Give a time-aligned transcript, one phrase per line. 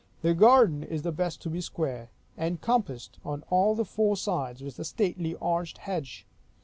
[0.23, 4.83] The garden is best to be square, encompassed on all the four sides with a
[4.83, 6.25] stately arched hedge.